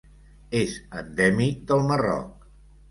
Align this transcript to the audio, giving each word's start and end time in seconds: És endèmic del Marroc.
És 0.61 0.73
endèmic 1.03 1.63
del 1.71 1.87
Marroc. 1.93 2.51